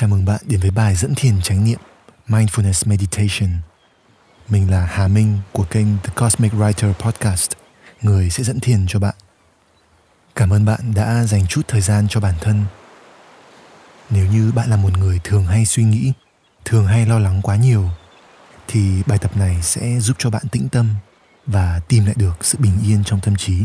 Chào 0.00 0.08
mừng 0.08 0.24
bạn 0.24 0.40
đến 0.46 0.60
với 0.60 0.70
bài 0.70 0.96
dẫn 0.96 1.14
thiền 1.14 1.40
chánh 1.42 1.64
niệm 1.64 1.78
Mindfulness 2.28 2.90
Meditation. 2.90 3.50
Mình 4.48 4.70
là 4.70 4.86
Hà 4.86 5.08
Minh 5.08 5.38
của 5.52 5.64
kênh 5.64 5.86
The 6.02 6.12
Cosmic 6.16 6.52
Writer 6.52 6.92
Podcast, 6.92 7.50
người 8.02 8.30
sẽ 8.30 8.44
dẫn 8.44 8.60
thiền 8.60 8.86
cho 8.88 8.98
bạn. 8.98 9.14
Cảm 10.34 10.52
ơn 10.52 10.64
bạn 10.64 10.94
đã 10.94 11.24
dành 11.24 11.46
chút 11.46 11.68
thời 11.68 11.80
gian 11.80 12.06
cho 12.08 12.20
bản 12.20 12.34
thân. 12.40 12.64
Nếu 14.10 14.26
như 14.26 14.52
bạn 14.52 14.70
là 14.70 14.76
một 14.76 14.98
người 14.98 15.20
thường 15.24 15.46
hay 15.46 15.66
suy 15.66 15.84
nghĩ, 15.84 16.12
thường 16.64 16.86
hay 16.86 17.06
lo 17.06 17.18
lắng 17.18 17.40
quá 17.42 17.56
nhiều, 17.56 17.88
thì 18.68 19.02
bài 19.06 19.18
tập 19.18 19.36
này 19.36 19.62
sẽ 19.62 20.00
giúp 20.00 20.16
cho 20.18 20.30
bạn 20.30 20.42
tĩnh 20.52 20.68
tâm 20.68 20.94
và 21.46 21.80
tìm 21.88 22.04
lại 22.04 22.14
được 22.18 22.44
sự 22.44 22.58
bình 22.60 22.78
yên 22.84 23.04
trong 23.04 23.20
tâm 23.20 23.36
trí. 23.36 23.64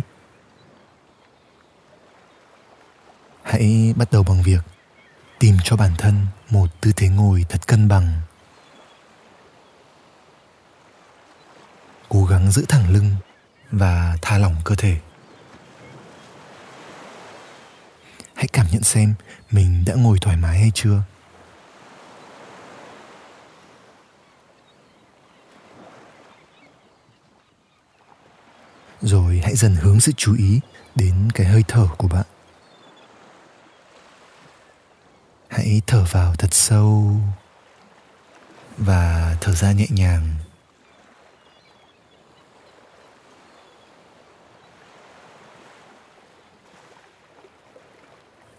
Hãy 3.43 3.93
bắt 3.97 4.11
đầu 4.11 4.23
bằng 4.23 4.43
việc 4.43 4.61
tìm 5.39 5.57
cho 5.63 5.75
bản 5.75 5.91
thân 5.97 6.27
một 6.49 6.81
tư 6.81 6.91
thế 6.95 7.07
ngồi 7.09 7.45
thật 7.49 7.68
cân 7.68 7.87
bằng. 7.87 8.21
Cố 12.10 12.25
gắng 12.25 12.51
giữ 12.51 12.65
thẳng 12.69 12.89
lưng 12.89 13.15
và 13.71 14.18
thả 14.21 14.37
lỏng 14.37 14.55
cơ 14.63 14.75
thể. 14.75 14.97
Hãy 18.36 18.47
cảm 18.47 18.68
nhận 18.71 18.83
xem 18.83 19.13
mình 19.51 19.83
đã 19.86 19.93
ngồi 19.93 20.18
thoải 20.21 20.37
mái 20.37 20.60
hay 20.60 20.71
chưa. 20.74 21.01
Rồi 29.02 29.41
hãy 29.43 29.55
dần 29.55 29.75
hướng 29.75 29.99
sự 29.99 30.11
chú 30.18 30.36
ý 30.36 30.60
đến 30.96 31.29
cái 31.33 31.47
hơi 31.47 31.63
thở 31.68 31.88
của 31.97 32.08
bạn. 32.08 32.25
Hãy 35.55 35.81
thở 35.88 36.05
vào 36.11 36.36
thật 36.36 36.53
sâu 36.53 37.16
và 38.77 39.38
thở 39.41 39.52
ra 39.52 39.71
nhẹ 39.71 39.85
nhàng. 39.89 40.35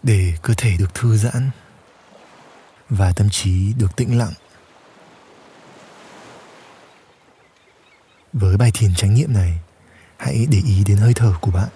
Để 0.03 0.33
cơ 0.41 0.53
thể 0.57 0.77
được 0.79 0.93
thư 0.93 1.17
giãn 1.17 1.49
và 2.89 3.11
tâm 3.15 3.29
trí 3.29 3.73
được 3.73 3.95
tĩnh 3.95 4.17
lặng. 4.17 4.33
Với 8.33 8.57
bài 8.57 8.71
thiền 8.73 8.95
tránh 8.95 9.13
niệm 9.13 9.33
này, 9.33 9.59
hãy 10.17 10.47
để 10.49 10.61
ý 10.65 10.83
đến 10.87 10.97
hơi 10.97 11.13
thở 11.13 11.33
của 11.41 11.51
bạn. 11.51 11.69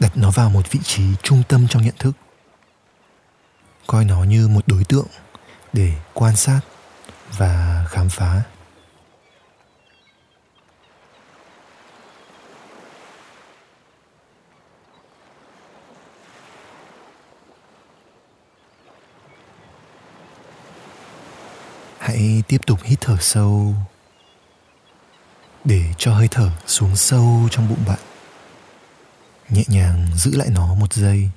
Đặt 0.00 0.16
nó 0.16 0.30
vào 0.30 0.50
một 0.50 0.70
vị 0.70 0.80
trí 0.82 1.04
trung 1.22 1.42
tâm 1.48 1.66
trong 1.68 1.82
nhận 1.82 1.94
thức 1.98 2.12
coi 3.86 4.04
nó 4.04 4.24
như 4.24 4.48
một 4.48 4.68
đối 4.68 4.84
tượng 4.84 5.06
để 5.72 5.92
quan 6.14 6.36
sát 6.36 6.60
và 7.36 7.84
khám 7.88 8.08
phá. 8.08 8.42
Hãy 21.98 22.42
tiếp 22.48 22.66
tục 22.66 22.78
hít 22.82 23.00
thở 23.00 23.16
sâu 23.20 23.74
để 25.64 25.84
cho 25.98 26.14
hơi 26.14 26.28
thở 26.30 26.50
xuống 26.66 26.96
sâu 26.96 27.48
trong 27.50 27.68
bụng 27.68 27.84
bạn. 27.86 27.98
Nhẹ 29.48 29.62
nhàng 29.66 30.08
giữ 30.16 30.30
lại 30.36 30.48
nó 30.50 30.74
một 30.74 30.92
giây 30.92 31.30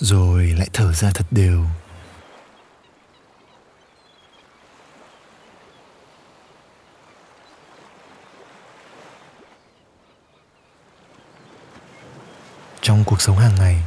rồi 0.00 0.46
lại 0.46 0.68
thở 0.72 0.92
ra 0.92 1.10
thật 1.14 1.26
đều. 1.30 1.64
Trong 12.82 13.04
cuộc 13.04 13.20
sống 13.20 13.38
hàng 13.38 13.54
ngày, 13.54 13.82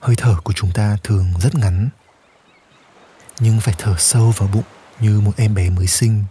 hơi 0.00 0.16
thở 0.16 0.36
của 0.44 0.52
chúng 0.52 0.70
ta 0.74 0.96
thường 1.02 1.26
rất 1.40 1.54
ngắn. 1.54 1.88
Nhưng 3.38 3.60
phải 3.60 3.74
thở 3.78 3.94
sâu 3.98 4.34
vào 4.36 4.48
bụng 4.52 4.64
như 5.00 5.20
một 5.20 5.32
em 5.36 5.54
bé 5.54 5.70
mới 5.70 5.86
sinh 5.86 6.24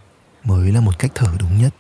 mới 0.44 0.72
là 0.72 0.82
một 0.82 1.00
cách 1.00 1.12
thở 1.16 1.32
đúng 1.40 1.62
nhất. 1.62 1.74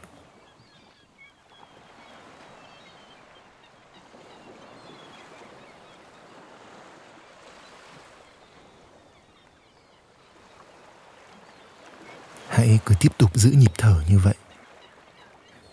Hãy 12.60 12.80
cứ 12.86 12.96
tiếp 13.00 13.12
tục 13.18 13.32
giữ 13.36 13.52
nhịp 13.52 13.72
thở 13.78 14.02
như 14.10 14.20
vậy, 14.20 14.34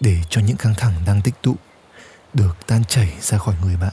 để 0.00 0.16
cho 0.30 0.40
những 0.40 0.56
căng 0.56 0.74
thẳng 0.74 0.92
đang 1.06 1.22
tích 1.22 1.34
tụ 1.42 1.56
được 2.34 2.56
tan 2.66 2.84
chảy 2.84 3.12
ra 3.20 3.38
khỏi 3.38 3.54
người 3.62 3.76
bạn. 3.76 3.92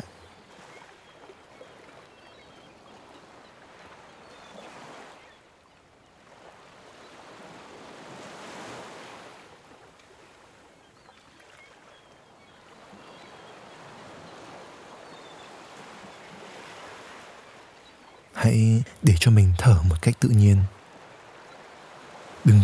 Hãy 18.33 18.83
để 19.01 19.13
cho 19.19 19.31
mình 19.31 19.53
thở 19.57 19.75
một 19.89 19.95
cách 20.01 20.19
tự 20.19 20.29
nhiên 20.29 20.57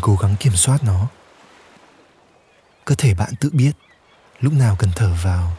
cố 0.01 0.15
gắng 0.15 0.35
kiểm 0.39 0.55
soát 0.55 0.83
nó. 0.83 1.07
Cơ 2.85 2.95
thể 2.95 3.13
bạn 3.13 3.33
tự 3.39 3.49
biết, 3.53 3.71
lúc 4.39 4.53
nào 4.53 4.75
cần 4.79 4.89
thở 4.95 5.13
vào, 5.23 5.51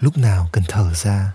lúc 0.00 0.18
nào 0.18 0.48
cần 0.52 0.64
thở 0.68 0.94
ra. 0.94 1.32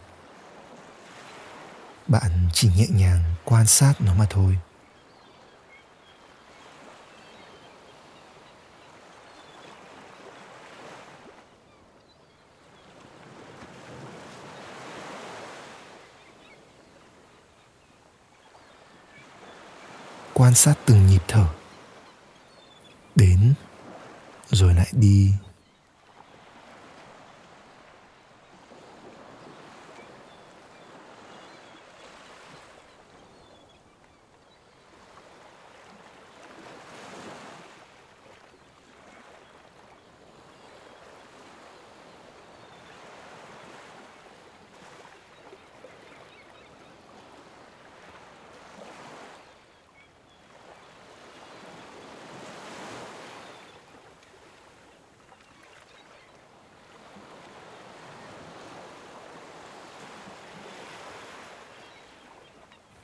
Bạn 2.07 2.31
chỉ 2.53 2.69
nhẹ 2.75 2.85
nhàng 2.89 3.23
quan 3.43 3.67
sát 3.67 3.93
nó 4.01 4.13
mà 4.13 4.25
thôi. 4.29 4.57
Quan 20.49 20.55
sát 20.55 20.73
từng 20.85 21.07
nhịp 21.07 21.23
thở. 21.27 21.45
Đến 23.15 23.53
rồi 24.51 24.73
lại 24.73 24.87
đi 24.91 25.31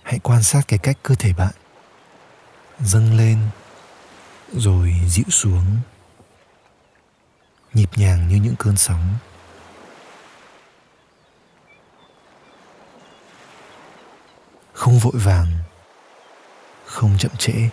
hãy 0.06 0.20
quan 0.20 0.44
sát 0.44 0.62
cái 0.68 0.80
cách 0.80 0.98
cơ 1.04 1.16
thể 1.16 1.34
bạn. 1.34 1.54
Dâng 2.80 3.18
lên, 3.18 3.40
rồi 4.54 4.94
dịu 5.08 5.26
xuống. 5.30 5.66
Nhịp 7.74 7.90
nhàng 7.96 8.28
như 8.28 8.36
những 8.36 8.56
cơn 8.60 8.78
sóng. 8.78 9.16
Không 14.74 15.00
vội 15.00 15.14
vàng, 15.16 15.48
không 16.86 17.18
chậm 17.20 17.32
trễ 17.38 17.70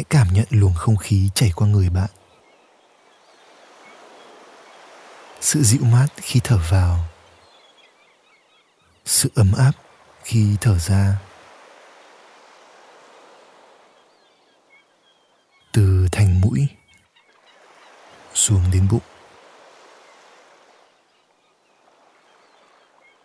hãy 0.00 0.04
cảm 0.30 0.36
nhận 0.36 0.46
luồng 0.50 0.74
không 0.74 0.96
khí 0.96 1.30
chảy 1.34 1.50
qua 1.56 1.68
người 1.68 1.90
bạn. 1.90 2.10
Sự 5.40 5.62
dịu 5.62 5.80
mát 5.84 6.06
khi 6.16 6.40
thở 6.44 6.58
vào. 6.70 6.98
Sự 9.04 9.30
ấm 9.34 9.52
áp 9.58 9.72
khi 10.22 10.56
thở 10.60 10.78
ra. 10.78 11.16
Từ 15.72 16.08
thành 16.12 16.40
mũi 16.40 16.66
xuống 18.34 18.62
đến 18.72 18.88
bụng. 18.90 19.02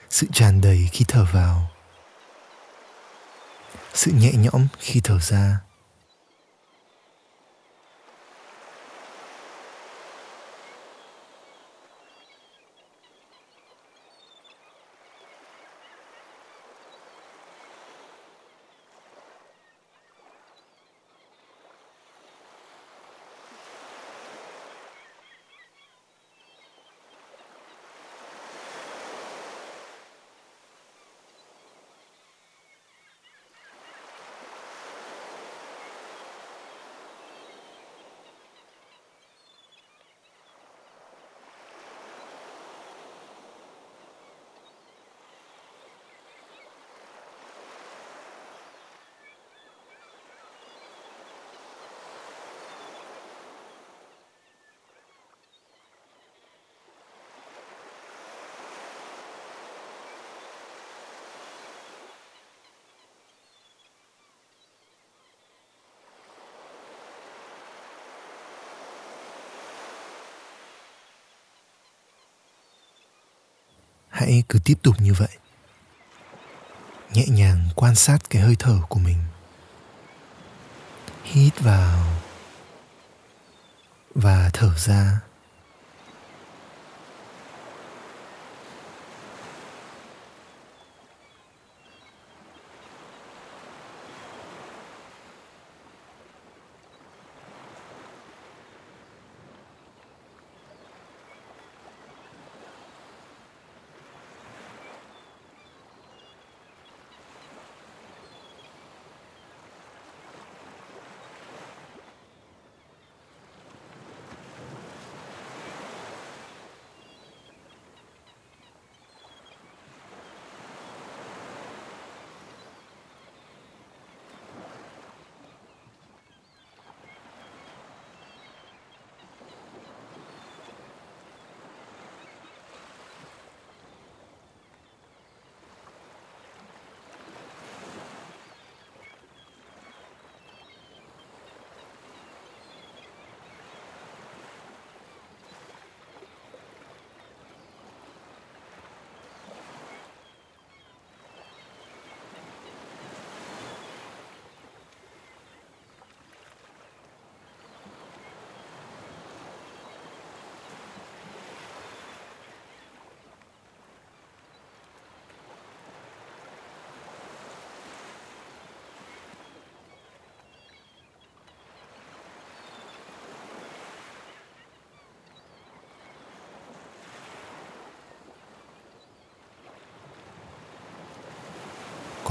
Sự 0.09 0.27
tràn 0.33 0.61
đầy 0.61 0.89
khi 0.91 1.05
thở 1.07 1.25
vào. 1.33 1.71
Sự 3.93 4.11
nhẹ 4.11 4.31
nhõm 4.33 4.67
khi 4.79 5.01
thở 5.03 5.19
ra. 5.19 5.64
Hãy 74.25 74.43
cứ 74.49 74.59
tiếp 74.65 74.77
tục 74.81 74.95
như 74.99 75.13
vậy. 75.13 75.37
Nhẹ 77.13 77.25
nhàng 77.27 77.69
quan 77.75 77.95
sát 77.95 78.17
cái 78.29 78.41
hơi 78.41 78.55
thở 78.59 78.77
của 78.89 78.99
mình. 78.99 79.17
Hít 81.23 81.59
vào 81.59 82.05
và 84.15 84.49
thở 84.53 84.73
ra. 84.77 85.19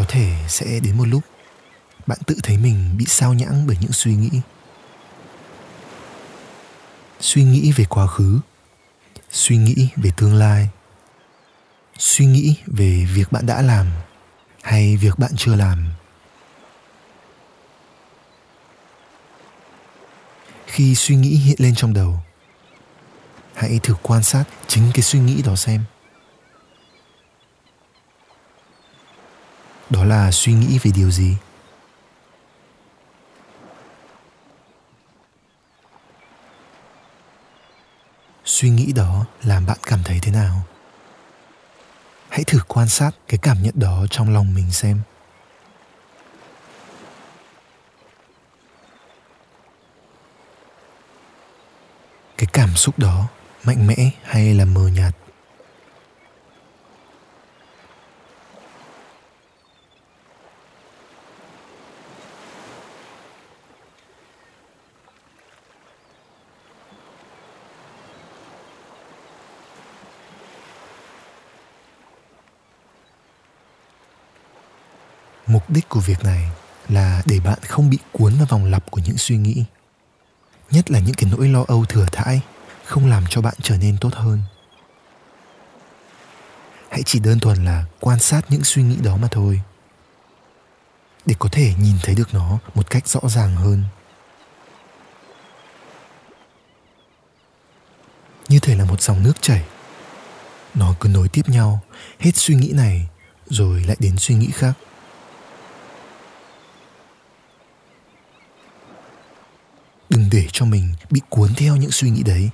Có 0.04 0.10
thể 0.10 0.34
sẽ 0.48 0.80
đến 0.80 0.98
một 0.98 1.04
lúc. 1.04 1.22
Bạn 2.06 2.18
tự 2.26 2.36
thấy 2.42 2.58
mình 2.58 2.94
bị 2.96 3.04
sao 3.08 3.34
nhãng 3.34 3.66
bởi 3.66 3.76
những 3.80 3.92
suy 3.92 4.14
nghĩ. 4.14 4.30
Suy 7.20 7.44
nghĩ 7.44 7.72
về 7.72 7.84
quá 7.84 8.06
khứ. 8.06 8.40
Suy 9.30 9.56
nghĩ 9.56 9.88
về 9.96 10.10
tương 10.16 10.34
lai. 10.34 10.68
Suy 11.98 12.26
nghĩ 12.26 12.54
về 12.66 13.06
việc 13.14 13.32
bạn 13.32 13.46
đã 13.46 13.62
làm 13.62 13.86
hay 14.62 14.96
việc 14.96 15.18
bạn 15.18 15.30
chưa 15.36 15.54
làm. 15.54 15.86
Khi 20.66 20.94
suy 20.94 21.16
nghĩ 21.16 21.36
hiện 21.36 21.56
lên 21.58 21.74
trong 21.74 21.94
đầu, 21.94 22.18
hãy 23.54 23.80
thử 23.82 23.94
quan 24.02 24.22
sát 24.22 24.44
chính 24.68 24.90
cái 24.94 25.02
suy 25.02 25.18
nghĩ 25.18 25.42
đó 25.42 25.56
xem. 25.56 25.84
Đó 29.90 30.04
là 30.04 30.30
suy 30.30 30.52
nghĩ 30.52 30.78
về 30.78 30.90
điều 30.94 31.10
gì? 31.10 31.36
Suy 38.44 38.70
nghĩ 38.70 38.92
đó 38.92 39.24
làm 39.42 39.66
bạn 39.66 39.78
cảm 39.82 40.00
thấy 40.04 40.18
thế 40.22 40.32
nào? 40.32 40.62
Hãy 42.28 42.44
thử 42.44 42.58
quan 42.68 42.88
sát 42.88 43.10
cái 43.28 43.38
cảm 43.42 43.62
nhận 43.62 43.74
đó 43.76 44.06
trong 44.10 44.34
lòng 44.34 44.54
mình 44.54 44.72
xem. 44.72 45.00
Cái 52.36 52.46
cảm 52.52 52.76
xúc 52.76 52.98
đó 52.98 53.28
mạnh 53.64 53.86
mẽ 53.86 54.10
hay 54.22 54.54
là 54.54 54.64
mờ 54.64 54.88
nhạt? 54.88 55.14
Mục 75.54 75.70
đích 75.70 75.88
của 75.88 76.00
việc 76.00 76.24
này 76.24 76.50
là 76.88 77.22
để 77.26 77.40
bạn 77.40 77.58
không 77.68 77.90
bị 77.90 77.98
cuốn 78.12 78.34
vào 78.34 78.46
vòng 78.46 78.64
lặp 78.64 78.90
của 78.90 79.00
những 79.04 79.18
suy 79.18 79.36
nghĩ. 79.36 79.64
Nhất 80.70 80.90
là 80.90 80.98
những 80.98 81.14
cái 81.14 81.30
nỗi 81.30 81.48
lo 81.48 81.64
âu 81.68 81.84
thừa 81.84 82.06
thãi, 82.12 82.40
không 82.84 83.10
làm 83.10 83.24
cho 83.28 83.40
bạn 83.40 83.54
trở 83.62 83.76
nên 83.76 83.96
tốt 84.00 84.14
hơn. 84.14 84.42
Hãy 86.90 87.02
chỉ 87.02 87.18
đơn 87.18 87.40
thuần 87.40 87.64
là 87.64 87.84
quan 88.00 88.18
sát 88.18 88.40
những 88.48 88.64
suy 88.64 88.82
nghĩ 88.82 88.96
đó 88.96 89.16
mà 89.16 89.28
thôi. 89.30 89.60
Để 91.26 91.34
có 91.38 91.48
thể 91.52 91.74
nhìn 91.80 91.94
thấy 92.02 92.14
được 92.14 92.34
nó 92.34 92.58
một 92.74 92.90
cách 92.90 93.08
rõ 93.08 93.20
ràng 93.28 93.56
hơn. 93.56 93.84
Như 98.48 98.58
thể 98.58 98.74
là 98.76 98.84
một 98.84 99.02
dòng 99.02 99.22
nước 99.22 99.34
chảy. 99.40 99.64
Nó 100.74 100.94
cứ 101.00 101.08
nối 101.08 101.28
tiếp 101.28 101.48
nhau, 101.48 101.80
hết 102.18 102.30
suy 102.34 102.54
nghĩ 102.54 102.72
này 102.72 103.08
rồi 103.46 103.84
lại 103.84 103.96
đến 104.00 104.16
suy 104.18 104.34
nghĩ 104.34 104.50
khác. 104.50 104.72
Để 110.34 110.46
cho 110.52 110.64
mình 110.64 110.94
bị 111.10 111.20
cuốn 111.28 111.54
theo 111.54 111.76
những 111.76 111.90
suy 111.90 112.10
nghĩ 112.10 112.22
đấy. 112.22 112.50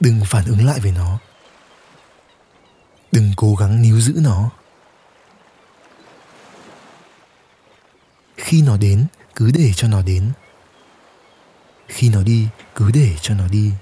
Đừng 0.00 0.20
phản 0.26 0.44
ứng 0.44 0.66
lại 0.66 0.80
với 0.80 0.92
nó. 0.92 1.18
Đừng 3.12 3.32
cố 3.36 3.54
gắng 3.54 3.82
níu 3.82 4.00
giữ 4.00 4.14
nó. 4.16 4.50
Khi 8.36 8.62
nó 8.62 8.76
đến, 8.76 9.06
cứ 9.34 9.50
để 9.54 9.72
cho 9.76 9.88
nó 9.88 10.02
đến. 10.02 10.30
Khi 11.88 12.08
nó 12.08 12.22
đi, 12.22 12.48
cứ 12.74 12.90
để 12.94 13.16
cho 13.20 13.34
nó 13.34 13.48
đi. 13.48 13.72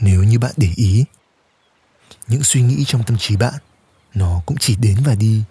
Nếu 0.00 0.22
như 0.24 0.38
bạn 0.38 0.52
để 0.56 0.68
ý, 0.76 1.04
những 2.26 2.44
suy 2.44 2.62
nghĩ 2.62 2.84
trong 2.86 3.02
tâm 3.06 3.18
trí 3.18 3.36
bạn, 3.36 3.54
nó 4.14 4.42
cũng 4.46 4.56
chỉ 4.60 4.76
đến 4.76 4.96
và 5.04 5.14
đi, 5.14 5.42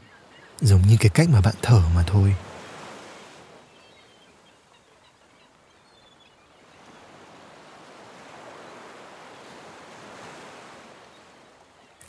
giống 0.62 0.82
như 0.82 0.98
cái 1.00 1.10
cách 1.10 1.30
mà 1.30 1.42
bạn 1.42 1.56
thở 1.62 1.82
mà 1.96 2.04
thôi. 2.08 2.36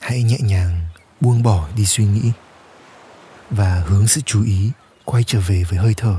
Hãy 0.00 0.23
nhẹ 0.23 0.38
nhàng 0.40 0.81
buông 1.21 1.43
bỏ 1.43 1.69
đi 1.76 1.87
suy 1.87 2.05
nghĩ 2.05 2.33
và 3.50 3.85
hướng 3.87 4.09
sự 4.09 4.21
chú 4.21 4.45
ý 4.45 4.71
quay 5.05 5.25
trở 5.25 5.40
về 5.40 5.64
với 5.64 5.78
hơi 5.78 5.95
thở. 5.97 6.16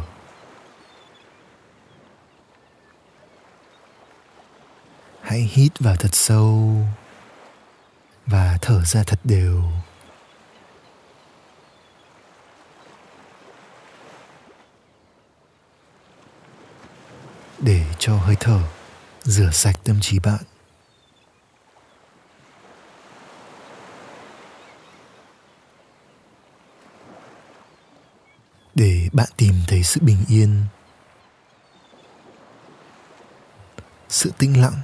Hãy 5.28 5.50
hít 5.54 5.80
vào 5.80 5.96
thật 5.96 6.16
sâu 6.16 6.76
và 8.26 8.58
thở 8.62 8.82
ra 8.86 9.04
thật 9.04 9.20
đều. 9.24 9.64
Để 17.60 17.86
cho 18.00 18.18
hơi 18.18 18.36
thở 18.40 18.60
rửa 19.24 19.50
sạch 19.52 19.76
tâm 19.84 20.00
trí 20.02 20.20
bạn. 20.20 20.44
Để 28.76 29.10
bạn 29.14 29.30
tìm 29.38 29.54
thấy 29.68 29.84
sự 29.84 30.02
bình 30.04 30.26
yên, 30.28 30.64
sự 34.10 34.32
tĩnh 34.38 34.62
lặng. 34.62 34.82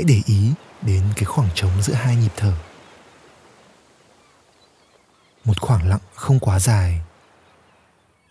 Hãy 0.00 0.04
để 0.04 0.22
ý 0.26 0.52
đến 0.82 1.02
cái 1.16 1.24
khoảng 1.24 1.48
trống 1.54 1.82
giữa 1.82 1.94
hai 1.94 2.16
nhịp 2.16 2.32
thở. 2.36 2.52
Một 5.44 5.60
khoảng 5.60 5.88
lặng 5.88 6.00
không 6.14 6.38
quá 6.38 6.58
dài, 6.58 7.00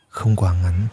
không 0.10 0.36
quá 0.36 0.54
ngắn. 0.54 0.88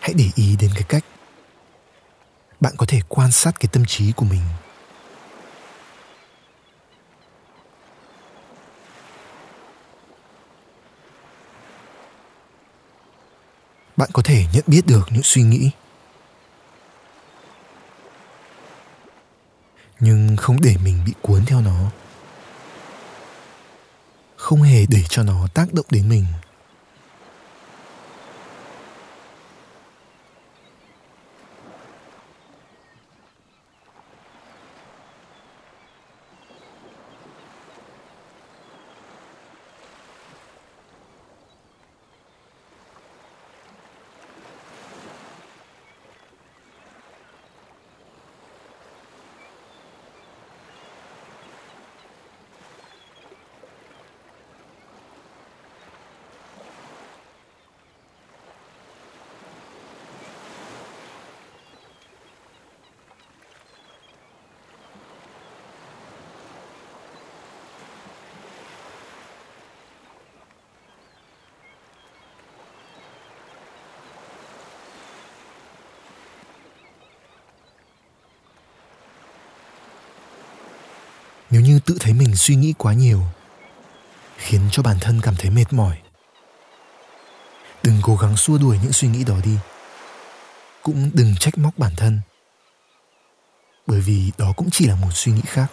Hãy 0.00 0.14
để 0.14 0.30
ý 0.34 0.56
đến 0.60 0.70
cái 0.74 0.84
cách 0.88 1.04
bạn 2.60 2.74
có 2.76 2.86
thể 2.86 3.00
quan 3.08 3.32
sát 3.32 3.60
cái 3.60 3.68
tâm 3.72 3.84
trí 3.84 4.12
của 4.12 4.24
mình. 4.24 4.40
Bạn 13.96 14.10
có 14.12 14.22
thể 14.22 14.46
nhận 14.52 14.64
biết 14.66 14.86
được 14.86 15.08
những 15.10 15.22
suy 15.22 15.42
nghĩ. 15.42 15.70
Nhưng 20.00 20.36
không 20.36 20.60
để 20.60 20.76
mình 20.84 21.02
bị 21.06 21.12
cuốn 21.22 21.44
theo 21.44 21.60
nó. 21.60 21.90
Không 24.36 24.62
hề 24.62 24.86
để 24.88 25.02
cho 25.08 25.22
nó 25.22 25.48
tác 25.54 25.72
động 25.72 25.86
đến 25.90 26.08
mình. 26.08 26.24
Nếu 81.50 81.60
như 81.60 81.80
tự 81.86 81.96
thấy 82.00 82.12
mình 82.12 82.36
suy 82.36 82.56
nghĩ 82.56 82.74
quá 82.78 82.92
nhiều, 82.92 83.22
khiến 84.36 84.60
cho 84.70 84.82
bản 84.82 84.96
thân 85.00 85.20
cảm 85.20 85.34
thấy 85.38 85.50
mệt 85.50 85.72
mỏi. 85.72 85.98
Đừng 87.82 87.98
cố 88.02 88.16
gắng 88.16 88.36
xua 88.36 88.58
đuổi 88.58 88.78
những 88.82 88.92
suy 88.92 89.08
nghĩ 89.08 89.24
đó 89.24 89.36
đi. 89.44 89.56
Cũng 90.82 91.10
đừng 91.14 91.34
trách 91.40 91.58
móc 91.58 91.78
bản 91.78 91.92
thân. 91.96 92.20
Bởi 93.86 94.00
vì 94.00 94.32
đó 94.38 94.52
cũng 94.56 94.70
chỉ 94.70 94.86
là 94.86 94.94
một 94.94 95.10
suy 95.14 95.32
nghĩ 95.32 95.42
khác. 95.46 95.66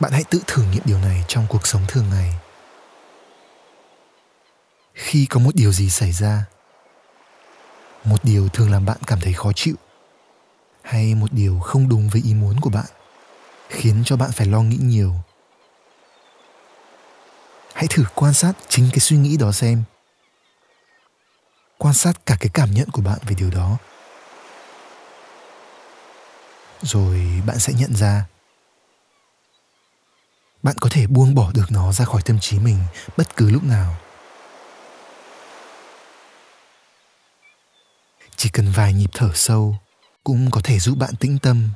Bạn 0.00 0.12
hãy 0.12 0.24
tự 0.24 0.40
thử 0.46 0.62
nghiệm 0.62 0.82
điều 0.84 0.98
này 0.98 1.24
trong 1.28 1.46
cuộc 1.48 1.66
sống 1.66 1.82
thường 1.88 2.10
ngày. 2.10 2.34
Khi 4.94 5.26
có 5.26 5.40
một 5.40 5.50
điều 5.54 5.72
gì 5.72 5.90
xảy 5.90 6.12
ra, 6.12 6.44
một 8.04 8.16
điều 8.22 8.48
thường 8.48 8.70
làm 8.70 8.84
bạn 8.84 8.96
cảm 9.06 9.20
thấy 9.20 9.32
khó 9.32 9.52
chịu, 9.52 9.74
hay 10.82 11.14
một 11.14 11.32
điều 11.32 11.60
không 11.60 11.88
đúng 11.88 12.08
với 12.08 12.22
ý 12.24 12.34
muốn 12.34 12.60
của 12.60 12.70
bạn, 12.70 12.86
khiến 13.68 14.02
cho 14.04 14.16
bạn 14.16 14.30
phải 14.32 14.46
lo 14.46 14.62
nghĩ 14.62 14.78
nhiều, 14.80 15.14
hãy 17.74 17.86
thử 17.90 18.04
quan 18.14 18.34
sát 18.34 18.52
chính 18.68 18.88
cái 18.92 19.00
suy 19.00 19.16
nghĩ 19.16 19.36
đó 19.36 19.52
xem. 19.52 19.82
Quan 21.78 21.94
sát 21.94 22.26
cả 22.26 22.36
cái 22.40 22.50
cảm 22.54 22.70
nhận 22.70 22.90
của 22.90 23.02
bạn 23.02 23.18
về 23.26 23.34
điều 23.38 23.50
đó. 23.50 23.76
Rồi 26.82 27.42
bạn 27.46 27.58
sẽ 27.58 27.72
nhận 27.72 27.96
ra 27.96 28.24
bạn 30.62 30.76
có 30.80 30.88
thể 30.92 31.06
buông 31.06 31.34
bỏ 31.34 31.50
được 31.54 31.66
nó 31.72 31.92
ra 31.92 32.04
khỏi 32.04 32.22
tâm 32.24 32.38
trí 32.40 32.58
mình 32.58 32.78
bất 33.16 33.36
cứ 33.36 33.50
lúc 33.50 33.64
nào. 33.64 33.96
Chỉ 38.36 38.48
cần 38.48 38.72
vài 38.72 38.92
nhịp 38.92 39.10
thở 39.12 39.30
sâu 39.34 39.76
cũng 40.24 40.50
có 40.50 40.60
thể 40.64 40.78
giúp 40.78 40.98
bạn 40.98 41.16
tĩnh 41.20 41.38
tâm. 41.38 41.68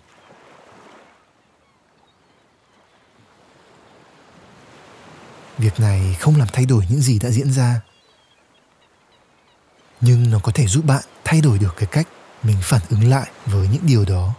Việc 5.58 5.80
này 5.80 6.16
không 6.20 6.36
làm 6.36 6.48
thay 6.52 6.66
đổi 6.66 6.86
những 6.90 7.00
gì 7.00 7.18
đã 7.18 7.30
diễn 7.30 7.52
ra. 7.52 7.80
Nhưng 10.00 10.30
nó 10.30 10.38
có 10.42 10.52
thể 10.54 10.66
giúp 10.66 10.84
bạn 10.84 11.02
thay 11.24 11.40
đổi 11.40 11.58
được 11.58 11.74
cái 11.76 11.86
cách 11.86 12.08
mình 12.42 12.56
phản 12.62 12.80
ứng 12.90 13.10
lại 13.10 13.30
với 13.46 13.68
những 13.68 13.82
điều 13.86 14.04
đó. 14.04 14.34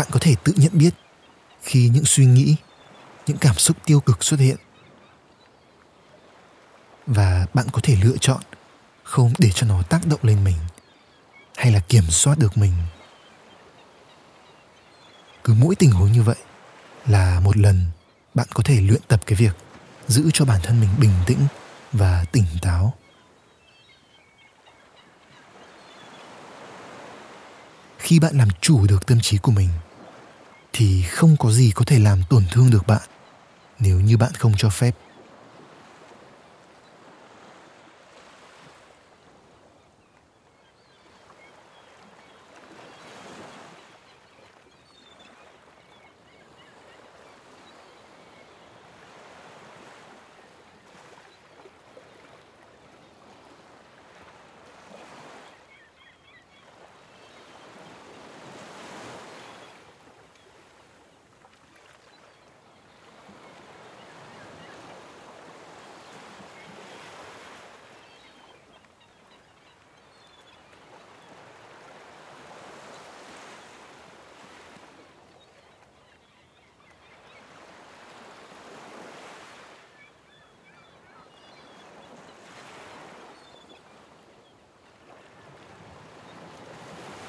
Bạn 0.00 0.08
có 0.12 0.18
thể 0.20 0.34
tự 0.44 0.52
nhận 0.56 0.78
biết 0.78 0.94
khi 1.62 1.88
những 1.88 2.04
suy 2.04 2.26
nghĩ, 2.26 2.56
những 3.26 3.36
cảm 3.36 3.54
xúc 3.54 3.76
tiêu 3.84 4.00
cực 4.00 4.24
xuất 4.24 4.40
hiện. 4.40 4.56
Và 7.06 7.46
bạn 7.54 7.66
có 7.72 7.80
thể 7.82 7.96
lựa 8.02 8.16
chọn 8.20 8.40
không 9.02 9.32
để 9.38 9.50
cho 9.54 9.66
nó 9.66 9.82
tác 9.82 10.00
động 10.06 10.20
lên 10.22 10.44
mình 10.44 10.56
hay 11.56 11.72
là 11.72 11.80
kiểm 11.80 12.04
soát 12.10 12.38
được 12.38 12.58
mình. 12.58 12.72
Cứ 15.44 15.54
mỗi 15.54 15.74
tình 15.74 15.90
huống 15.90 16.12
như 16.12 16.22
vậy 16.22 16.38
là 17.06 17.40
một 17.40 17.56
lần 17.56 17.86
bạn 18.34 18.46
có 18.54 18.62
thể 18.62 18.80
luyện 18.80 19.02
tập 19.08 19.20
cái 19.26 19.36
việc 19.36 19.56
giữ 20.06 20.30
cho 20.32 20.44
bản 20.44 20.60
thân 20.62 20.80
mình 20.80 20.90
bình 20.98 21.14
tĩnh 21.26 21.46
và 21.92 22.24
tỉnh 22.32 22.46
táo. 22.62 22.94
Khi 27.98 28.18
bạn 28.18 28.38
làm 28.38 28.48
chủ 28.60 28.86
được 28.86 29.06
tâm 29.06 29.20
trí 29.20 29.38
của 29.38 29.52
mình 29.52 29.68
thì 30.72 31.02
không 31.02 31.36
có 31.36 31.50
gì 31.50 31.72
có 31.74 31.84
thể 31.84 31.98
làm 31.98 32.22
tổn 32.30 32.44
thương 32.52 32.70
được 32.70 32.86
bạn. 32.86 33.02
Nếu 33.78 34.00
như 34.00 34.16
bạn 34.16 34.32
không 34.34 34.52
cho 34.56 34.68
phép 34.68 34.94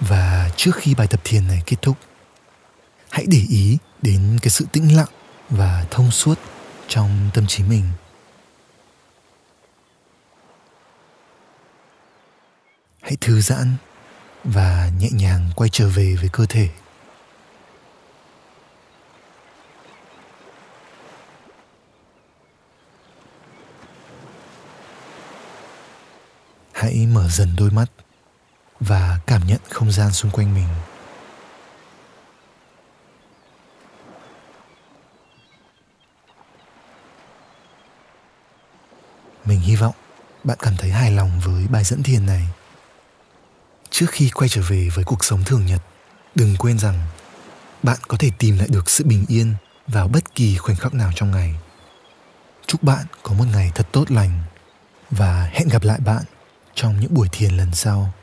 và 0.02 0.51
trước 0.64 0.72
khi 0.76 0.96
bài 0.96 1.08
tập 1.08 1.22
thiền 1.24 1.48
này 1.48 1.62
kết 1.66 1.78
thúc, 1.82 1.98
hãy 3.10 3.26
để 3.28 3.42
ý 3.50 3.78
đến 4.02 4.40
cái 4.42 4.50
sự 4.50 4.66
tĩnh 4.72 4.96
lặng 4.96 5.08
và 5.50 5.86
thông 5.92 6.12
suốt 6.12 6.40
trong 6.88 7.30
tâm 7.34 7.48
trí 7.48 7.64
mình. 7.64 7.84
Hãy 13.02 13.18
thư 13.22 13.42
giãn 13.42 13.76
và 14.44 14.92
nhẹ 15.00 15.10
nhàng 15.12 15.50
quay 15.56 15.70
trở 15.70 15.90
về 15.90 16.16
với 16.20 16.30
cơ 16.34 16.46
thể. 16.50 16.70
Hãy 26.72 27.08
mở 27.14 27.30
dần 27.30 27.56
đôi 27.58 27.72
mắt 27.72 27.86
và 28.82 29.20
cảm 29.28 29.48
nhận 29.48 29.60
không 29.70 29.92
gian 29.92 30.12
xung 30.12 30.32
quanh 30.32 30.54
mình. 30.54 30.68
Mình 39.46 39.60
hy 39.60 39.76
vọng 39.76 39.96
bạn 40.44 40.58
cảm 40.62 40.78
thấy 40.78 40.92
hài 40.92 41.12
lòng 41.12 41.40
với 41.46 41.68
bài 41.68 41.84
dẫn 41.84 42.04
thiền 42.04 42.26
này. 42.26 42.48
Trước 43.90 44.06
khi 44.10 44.30
quay 44.30 44.50
trở 44.50 44.62
về 44.62 44.90
với 44.94 45.06
cuộc 45.06 45.26
sống 45.26 45.44
thường 45.44 45.66
nhật, 45.66 45.82
đừng 46.36 46.56
quên 46.60 46.80
rằng 46.80 47.08
bạn 47.84 47.98
có 48.08 48.18
thể 48.18 48.30
tìm 48.38 48.58
lại 48.58 48.68
được 48.72 48.90
sự 48.90 49.04
bình 49.04 49.26
yên 49.28 49.54
vào 49.88 50.08
bất 50.08 50.36
kỳ 50.36 50.58
khoảnh 50.58 50.78
khắc 50.78 50.94
nào 50.94 51.12
trong 51.16 51.32
ngày. 51.32 51.56
Chúc 52.68 52.84
bạn 52.84 53.06
có 53.24 53.34
một 53.34 53.46
ngày 53.52 53.72
thật 53.76 53.88
tốt 53.92 54.12
lành 54.12 54.44
và 55.10 55.50
hẹn 55.54 55.68
gặp 55.68 55.84
lại 55.84 56.00
bạn 56.00 56.24
trong 56.76 57.00
những 57.00 57.14
buổi 57.14 57.28
thiền 57.32 57.58
lần 57.58 57.76
sau. 57.76 58.14